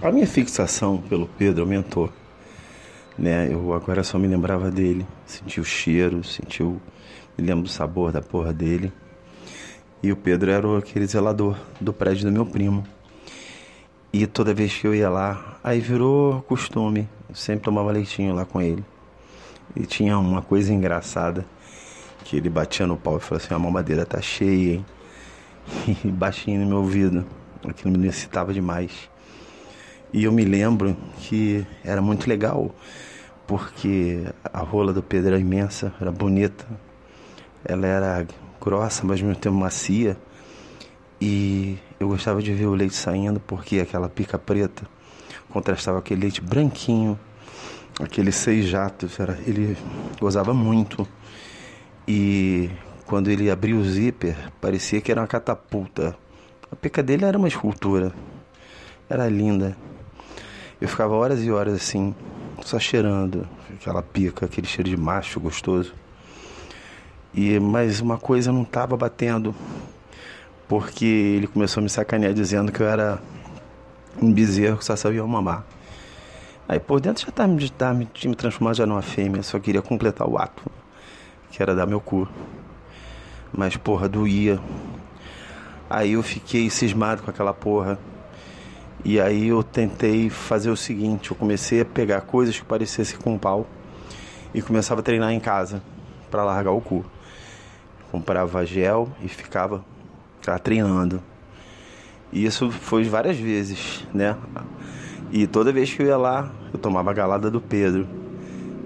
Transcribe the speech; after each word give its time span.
A 0.00 0.12
minha 0.12 0.28
fixação 0.28 0.96
pelo 0.96 1.26
Pedro 1.26 1.62
aumentou. 1.62 2.08
Né? 3.18 3.52
Eu 3.52 3.72
agora 3.74 4.04
só 4.04 4.16
me 4.16 4.28
lembrava 4.28 4.70
dele, 4.70 5.04
senti 5.26 5.60
o 5.60 5.64
cheiro, 5.64 6.22
senti 6.22 6.62
o... 6.62 6.80
me 7.36 7.44
lembro 7.44 7.64
do 7.64 7.68
sabor 7.68 8.12
da 8.12 8.22
porra 8.22 8.52
dele. 8.52 8.92
E 10.00 10.12
o 10.12 10.16
Pedro 10.16 10.52
era 10.52 10.78
aquele 10.78 11.04
zelador 11.04 11.58
do 11.80 11.92
prédio 11.92 12.26
do 12.26 12.32
meu 12.32 12.46
primo. 12.46 12.86
E 14.12 14.24
toda 14.24 14.54
vez 14.54 14.72
que 14.72 14.86
eu 14.86 14.94
ia 14.94 15.10
lá, 15.10 15.58
aí 15.64 15.80
virou 15.80 16.42
costume. 16.42 17.08
Eu 17.28 17.34
sempre 17.34 17.64
tomava 17.64 17.90
leitinho 17.90 18.32
lá 18.32 18.44
com 18.44 18.62
ele. 18.62 18.84
E 19.74 19.84
tinha 19.84 20.16
uma 20.16 20.42
coisa 20.42 20.72
engraçada, 20.72 21.44
que 22.22 22.36
ele 22.36 22.48
batia 22.48 22.86
no 22.86 22.96
pau 22.96 23.16
e 23.16 23.20
falou 23.20 23.42
assim, 23.42 23.52
a 23.52 23.58
mamadeira 23.58 24.06
tá 24.06 24.20
cheia, 24.20 24.74
hein? 24.74 24.86
E 26.04 26.08
baixinho 26.08 26.60
no 26.60 26.68
meu 26.68 26.78
ouvido. 26.78 27.26
Aquilo 27.68 27.90
me 27.90 27.98
necessitava 27.98 28.54
demais. 28.54 29.10
E 30.12 30.24
eu 30.24 30.32
me 30.32 30.44
lembro 30.44 30.96
que 31.18 31.66
era 31.84 32.00
muito 32.00 32.28
legal, 32.28 32.74
porque 33.46 34.24
a 34.44 34.60
rola 34.60 34.92
do 34.92 35.02
Pedro 35.02 35.34
era 35.34 35.38
imensa, 35.38 35.92
era 36.00 36.10
bonita. 36.10 36.66
Ela 37.64 37.86
era 37.86 38.26
grossa, 38.60 39.04
mas 39.04 39.20
ao 39.20 39.26
mesmo 39.26 39.40
tempo 39.40 39.56
macia. 39.56 40.16
E 41.20 41.78
eu 42.00 42.08
gostava 42.08 42.42
de 42.42 42.52
ver 42.54 42.66
o 42.66 42.74
leite 42.74 42.94
saindo, 42.94 43.38
porque 43.40 43.80
aquela 43.80 44.08
pica 44.08 44.38
preta 44.38 44.86
contrastava 45.50 45.98
aquele 45.98 46.22
leite 46.22 46.40
branquinho, 46.40 47.18
aqueles 48.00 48.36
seis 48.36 48.66
jatos. 48.66 49.18
Era, 49.20 49.38
ele 49.46 49.76
gozava 50.20 50.54
muito. 50.54 51.06
E 52.06 52.70
quando 53.04 53.30
ele 53.30 53.50
abria 53.50 53.76
o 53.76 53.84
zíper, 53.84 54.36
parecia 54.60 55.00
que 55.00 55.10
era 55.10 55.20
uma 55.20 55.26
catapulta. 55.26 56.16
A 56.70 56.76
pica 56.76 57.02
dele 57.02 57.24
era 57.24 57.36
uma 57.36 57.48
escultura. 57.48 58.12
Era 59.08 59.28
linda. 59.28 59.76
Eu 60.80 60.88
ficava 60.88 61.14
horas 61.14 61.42
e 61.42 61.50
horas 61.50 61.74
assim, 61.74 62.14
só 62.62 62.78
cheirando 62.78 63.46
aquela 63.74 64.02
pica, 64.02 64.46
aquele 64.46 64.66
cheiro 64.66 64.88
de 64.88 64.96
macho 64.96 65.40
gostoso. 65.40 65.92
E 67.34 67.58
mas 67.58 68.00
uma 68.00 68.16
coisa 68.16 68.52
não 68.52 68.62
estava 68.62 68.96
batendo, 68.96 69.54
porque 70.68 71.04
ele 71.04 71.46
começou 71.46 71.80
a 71.80 71.84
me 71.84 71.90
sacanear 71.90 72.32
dizendo 72.32 72.70
que 72.70 72.80
eu 72.80 72.86
era 72.86 73.20
um 74.20 74.32
bezerro 74.32 74.78
que 74.78 74.84
só 74.84 74.94
sabia 74.94 75.24
mamar. 75.24 75.64
Aí 76.68 76.78
por 76.78 77.00
dentro 77.00 77.22
já 77.22 77.28
estava 77.28 77.48
me, 77.48 78.06
me, 78.06 78.28
me 78.28 78.34
transformando 78.36 78.76
já 78.76 78.86
numa 78.86 79.02
fêmea, 79.02 79.42
só 79.42 79.58
queria 79.58 79.82
completar 79.82 80.28
o 80.28 80.38
ato, 80.38 80.62
que 81.50 81.62
era 81.62 81.74
dar 81.74 81.86
meu 81.86 82.00
cu. 82.00 82.28
Mas 83.52 83.76
porra, 83.76 84.08
doía. 84.08 84.60
Aí 85.88 86.12
eu 86.12 86.22
fiquei 86.22 86.68
cismado 86.68 87.22
com 87.22 87.30
aquela 87.30 87.54
porra. 87.54 87.98
E 89.04 89.20
aí 89.20 89.48
eu 89.48 89.62
tentei 89.62 90.28
fazer 90.28 90.70
o 90.70 90.76
seguinte, 90.76 91.30
eu 91.30 91.36
comecei 91.36 91.80
a 91.80 91.84
pegar 91.84 92.22
coisas 92.22 92.58
que 92.58 92.64
parecessem 92.64 93.18
com 93.18 93.38
pau 93.38 93.66
e 94.52 94.60
começava 94.60 95.00
a 95.00 95.04
treinar 95.04 95.32
em 95.32 95.40
casa 95.40 95.82
para 96.30 96.44
largar 96.44 96.72
o 96.72 96.80
cu. 96.80 97.04
Comprava 98.10 98.64
gel 98.64 99.08
e 99.22 99.28
ficava, 99.28 99.84
ficava 100.40 100.58
treinando. 100.58 101.22
E 102.32 102.44
isso 102.44 102.70
foi 102.70 103.04
várias 103.04 103.36
vezes, 103.36 104.06
né? 104.12 104.36
E 105.30 105.46
toda 105.46 105.72
vez 105.72 105.92
que 105.92 106.02
eu 106.02 106.06
ia 106.06 106.16
lá, 106.16 106.50
eu 106.72 106.78
tomava 106.78 107.10
a 107.10 107.14
galada 107.14 107.50
do 107.50 107.60
Pedro. 107.60 108.06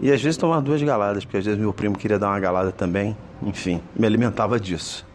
E 0.00 0.12
às 0.12 0.22
vezes 0.22 0.36
tomava 0.36 0.62
duas 0.62 0.82
galadas, 0.82 1.24
porque 1.24 1.38
às 1.38 1.44
vezes 1.44 1.58
meu 1.58 1.72
primo 1.72 1.98
queria 1.98 2.18
dar 2.18 2.28
uma 2.28 2.40
galada 2.40 2.70
também. 2.70 3.16
Enfim, 3.42 3.80
me 3.96 4.06
alimentava 4.06 4.58
disso. 4.58 5.07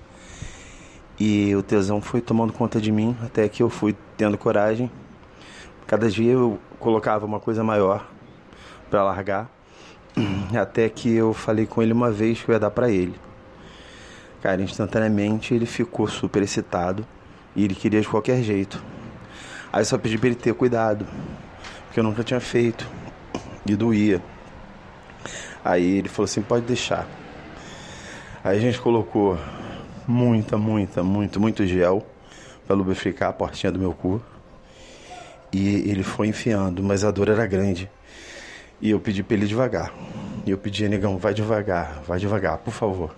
E 1.25 1.55
o 1.55 1.63
tesão 1.63 2.01
foi 2.01 2.19
tomando 2.19 2.51
conta 2.51 2.81
de 2.81 2.91
mim 2.91 3.15
até 3.23 3.47
que 3.47 3.63
eu 3.63 3.69
fui 3.69 3.95
tendo 4.17 4.37
coragem. 4.37 4.91
Cada 5.87 6.09
dia 6.09 6.33
eu 6.33 6.59
colocava 6.81 7.25
uma 7.25 7.39
coisa 7.39 7.63
maior 7.63 8.05
para 8.89 9.05
largar. 9.05 9.49
Até 10.53 10.89
que 10.89 11.09
eu 11.15 11.33
falei 11.33 11.65
com 11.65 11.81
ele 11.81 11.93
uma 11.93 12.11
vez 12.11 12.41
que 12.41 12.49
eu 12.49 12.53
ia 12.53 12.59
dar 12.59 12.71
para 12.71 12.89
ele. 12.89 13.15
Cara, 14.41 14.61
instantaneamente 14.61 15.53
ele 15.53 15.65
ficou 15.65 16.09
super 16.09 16.43
excitado 16.43 17.07
e 17.55 17.63
ele 17.63 17.73
queria 17.73 18.01
de 18.01 18.07
qualquer 18.09 18.43
jeito. 18.43 18.83
Aí 19.71 19.85
só 19.85 19.97
pedi 19.97 20.17
para 20.17 20.27
ele 20.27 20.35
ter 20.35 20.53
cuidado, 20.53 21.07
porque 21.85 22.01
eu 22.01 22.03
nunca 22.03 22.21
tinha 22.21 22.41
feito 22.41 22.85
e 23.65 23.77
doía. 23.77 24.21
Aí 25.63 25.99
ele 25.99 26.09
falou 26.09 26.25
assim: 26.25 26.41
pode 26.41 26.65
deixar. 26.65 27.07
Aí 28.43 28.57
a 28.57 28.59
gente 28.59 28.81
colocou 28.81 29.37
muita, 30.07 30.57
muita, 30.57 31.03
muito, 31.03 31.39
muito 31.39 31.65
gel 31.65 32.05
para 32.65 32.75
lubrificar 32.75 33.29
a 33.29 33.33
portinha 33.33 33.71
do 33.71 33.79
meu 33.79 33.93
cu. 33.93 34.21
E 35.51 35.89
ele 35.89 36.03
foi 36.03 36.27
enfiando, 36.27 36.81
mas 36.81 37.03
a 37.03 37.11
dor 37.11 37.29
era 37.29 37.45
grande. 37.45 37.89
E 38.81 38.89
eu 38.89 38.99
pedi 38.99 39.23
para 39.23 39.37
ele 39.37 39.45
devagar. 39.45 39.93
E 40.45 40.51
eu 40.51 40.57
pedi, 40.57 40.87
negão, 40.89 41.17
vai 41.17 41.33
devagar, 41.33 42.01
vai 42.07 42.19
devagar, 42.19 42.57
por 42.57 42.73
favor. 42.73 43.15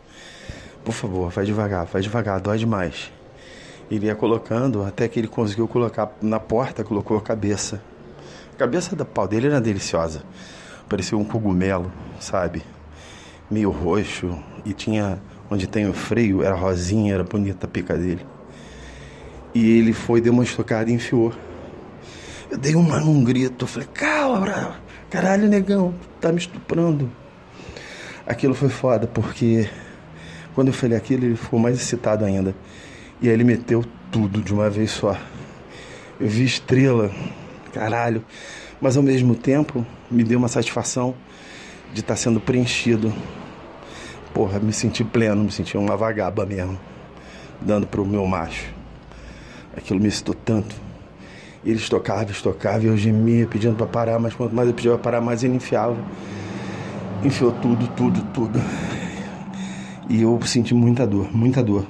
Por 0.84 0.94
favor, 0.94 1.32
vai 1.32 1.46
devagar, 1.46 1.86
vai 1.86 2.02
devagar, 2.02 2.40
dói 2.40 2.58
demais. 2.58 3.12
Ele 3.90 4.08
ia 4.08 4.16
colocando 4.16 4.84
até 4.84 5.08
que 5.08 5.20
ele 5.20 5.28
conseguiu 5.28 5.68
colocar 5.68 6.12
na 6.22 6.40
porta, 6.40 6.84
colocou 6.84 7.18
a 7.18 7.22
cabeça. 7.22 7.82
A 8.54 8.58
cabeça 8.58 8.96
da 8.96 9.06
pau 9.06 9.28
dele 9.28 9.48
era 9.48 9.62
deliciosa. 9.62 10.24
Parecia 10.88 11.18
um 11.18 11.24
cogumelo, 11.24 11.92
sabe? 12.20 12.62
Meio 13.50 13.72
roxo. 13.72 14.38
E 14.64 14.74
tinha 14.74 15.20
onde 15.50 15.68
tem 15.68 15.88
o 15.88 15.94
freio, 15.94 16.44
era 16.44 16.56
rosinha, 16.56 17.14
era 17.14 17.24
bonita 17.24 17.66
a 17.66 17.70
pica 17.70 17.96
dele. 17.96 18.26
E 19.54 19.78
ele 19.78 19.94
foi, 19.94 20.20
deu 20.20 20.34
uma 20.34 20.44
estocada 20.44 20.90
e 20.90 20.94
enfiou. 20.94 21.34
Eu 22.50 22.58
dei 22.58 22.76
uma, 22.76 22.98
um 22.98 23.24
grito, 23.24 23.66
falei, 23.66 23.88
calma, 23.94 24.80
caralho, 25.10 25.48
negão, 25.48 25.94
tá 26.20 26.32
me 26.32 26.38
estuprando. 26.38 27.10
Aquilo 28.28 28.54
foi 28.54 28.70
foda, 28.70 29.08
porque 29.08 29.70
quando 30.54 30.68
eu 30.68 30.74
falei 30.74 30.98
aquilo, 30.98 31.26
ele 31.26 31.36
ficou 31.36 31.60
mais 31.60 31.78
excitado 31.78 32.26
ainda. 32.26 32.56
E 33.22 33.28
aí 33.28 33.34
ele 33.34 33.44
meteu 33.44 33.86
tudo 34.12 34.42
de 34.42 34.54
uma 34.54 34.70
vez 34.70 34.92
só. 34.92 35.18
Eu 36.20 36.28
vi 36.28 36.44
estrela, 36.44 37.12
caralho. 37.74 38.24
Mas 38.82 38.98
ao 38.98 39.04
mesmo 39.04 39.36
tempo, 39.36 39.86
me 40.10 40.24
deu 40.24 40.38
uma 40.38 40.48
satisfação 40.48 41.16
de 41.94 42.02
estar 42.02 42.14
tá 42.14 42.18
sendo 42.18 42.40
preenchido 42.40 43.14
porra, 44.36 44.60
me 44.60 44.74
senti 44.74 45.02
pleno, 45.02 45.46
me 45.46 45.52
senti 45.52 45.78
uma 45.78 45.96
vagaba 45.96 46.46
mesmo, 46.46 46.78
dando 47.62 47.88
pro 47.88 48.06
meu 48.06 48.28
macho. 48.28 48.66
Aquilo 49.76 49.98
me 49.98 50.10
excitou 50.10 50.36
tanto. 50.36 50.76
Ele 51.64 51.78
estocava, 51.78 52.30
estocava, 52.30 52.84
eu 52.84 52.98
gemia 52.98 53.48
pedindo 53.48 53.78
para 53.78 53.88
parar, 53.88 54.20
mas 54.20 54.34
quanto 54.36 54.54
mais 54.54 54.68
eu 54.68 54.74
pedia 54.74 54.92
para 54.92 55.00
parar, 55.00 55.22
mais 55.22 55.42
ele 55.42 55.56
enfiava. 55.56 55.96
Enfiou 57.24 57.54
tudo, 57.54 57.88
tudo, 57.96 58.22
tudo. 58.34 58.60
E 60.10 60.22
eu 60.22 60.38
senti 60.42 60.74
muita 60.74 61.08
dor, 61.08 61.34
muita 61.34 61.64
dor. 61.64 61.88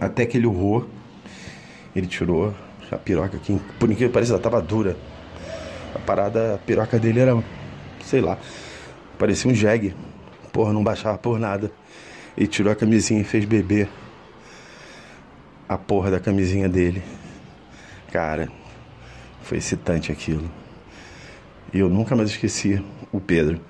Até 0.00 0.26
que 0.26 0.36
ele 0.36 0.48
urrou, 0.48 0.88
ele 1.94 2.08
tirou 2.08 2.52
a 2.90 2.96
piroca 2.96 3.36
aqui, 3.36 3.60
por 3.78 3.88
incrível 3.88 4.08
que 4.08 4.14
pareça, 4.14 4.36
tava 4.40 4.60
dura. 4.60 4.96
A 5.94 6.00
parada, 6.00 6.56
a 6.56 6.58
piroca 6.58 6.98
dele 6.98 7.20
era, 7.20 7.42
sei 8.04 8.20
lá, 8.20 8.36
parecia 9.16 9.48
um 9.48 9.54
jegue. 9.54 9.94
Porra, 10.52 10.72
não 10.72 10.84
baixava 10.84 11.16
por 11.18 11.38
nada. 11.38 11.72
E 12.36 12.46
tirou 12.46 12.72
a 12.72 12.76
camisinha 12.76 13.20
e 13.20 13.24
fez 13.24 13.44
beber 13.44 13.88
a 15.68 15.78
porra 15.78 16.10
da 16.10 16.20
camisinha 16.20 16.68
dele. 16.68 17.02
Cara, 18.12 18.48
foi 19.42 19.58
excitante 19.58 20.12
aquilo. 20.12 20.50
E 21.72 21.78
eu 21.78 21.88
nunca 21.88 22.14
mais 22.14 22.30
esqueci 22.30 22.82
o 23.10 23.20
Pedro. 23.20 23.60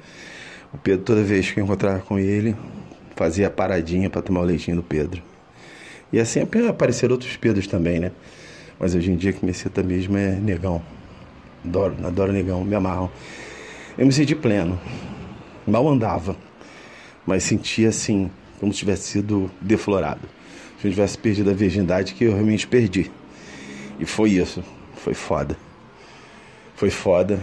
O 0.72 0.78
Pedro, 0.78 1.04
toda 1.04 1.22
vez 1.22 1.50
que 1.50 1.60
eu 1.60 1.64
encontrava 1.64 2.00
com 2.00 2.18
ele, 2.18 2.56
fazia 3.14 3.48
paradinha 3.48 4.10
para 4.10 4.22
tomar 4.22 4.40
o 4.40 4.44
leitinho 4.44 4.78
do 4.78 4.82
Pedro. 4.82 5.22
E 6.12 6.18
assim 6.18 6.40
apareceram 6.68 7.12
outros 7.12 7.36
Pedros 7.36 7.66
também, 7.66 8.00
né? 8.00 8.10
Mas 8.78 8.94
hoje 8.94 9.12
em 9.12 9.16
dia 9.16 9.32
que 9.32 9.44
me 9.44 9.52
excita 9.52 9.82
mesmo 9.82 10.16
é 10.16 10.32
negão. 10.32 10.82
Adoro, 11.64 11.94
adoro 12.04 12.32
negão, 12.32 12.64
me 12.64 12.74
amarram. 12.74 13.10
Eu 13.96 14.06
me 14.06 14.12
senti 14.12 14.34
pleno. 14.34 14.80
Mal 15.64 15.88
andava 15.88 16.36
mas 17.26 17.44
sentia 17.44 17.88
assim, 17.88 18.30
como 18.58 18.72
se 18.72 18.80
tivesse 18.80 19.08
sido 19.08 19.50
deflorado. 19.60 20.28
Se 20.80 20.88
eu 20.88 20.90
tivesse 20.90 21.16
perdido 21.16 21.50
a 21.50 21.54
virgindade 21.54 22.14
que 22.14 22.24
eu 22.24 22.32
realmente 22.32 22.66
perdi. 22.66 23.10
E 23.98 24.04
foi 24.04 24.30
isso. 24.30 24.62
Foi 24.96 25.14
foda. 25.14 25.56
Foi 26.74 26.90
foda. 26.90 27.40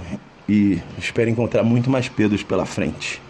E 0.48 0.82
espero 0.98 1.30
encontrar 1.30 1.64
muito 1.64 1.90
mais 1.90 2.10
Pedros 2.10 2.44
pela 2.44 2.66
frente. 2.66 3.22